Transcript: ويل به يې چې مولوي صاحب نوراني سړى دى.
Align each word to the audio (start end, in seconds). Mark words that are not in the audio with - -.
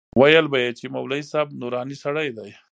ويل 0.19 0.45
به 0.51 0.57
يې 0.63 0.71
چې 0.79 0.85
مولوي 0.95 1.21
صاحب 1.31 1.47
نوراني 1.61 1.95
سړى 2.03 2.27
دى. 2.37 2.49